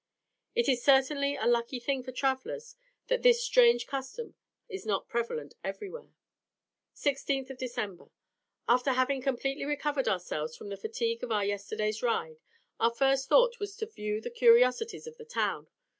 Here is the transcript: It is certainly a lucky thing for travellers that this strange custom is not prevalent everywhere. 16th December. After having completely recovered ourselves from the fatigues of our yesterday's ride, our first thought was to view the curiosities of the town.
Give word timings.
It 0.55 0.67
is 0.67 0.83
certainly 0.83 1.35
a 1.35 1.45
lucky 1.45 1.79
thing 1.79 2.01
for 2.01 2.11
travellers 2.11 2.75
that 3.05 3.21
this 3.21 3.43
strange 3.45 3.85
custom 3.85 4.33
is 4.67 4.83
not 4.83 5.07
prevalent 5.07 5.53
everywhere. 5.63 6.15
16th 6.95 7.55
December. 7.55 8.05
After 8.67 8.93
having 8.93 9.21
completely 9.21 9.63
recovered 9.65 10.07
ourselves 10.07 10.57
from 10.57 10.69
the 10.69 10.75
fatigues 10.77 11.21
of 11.21 11.31
our 11.31 11.45
yesterday's 11.45 12.01
ride, 12.01 12.39
our 12.79 12.89
first 12.89 13.29
thought 13.29 13.59
was 13.59 13.75
to 13.75 13.85
view 13.85 14.19
the 14.19 14.31
curiosities 14.31 15.05
of 15.05 15.17
the 15.17 15.23
town. 15.25 15.67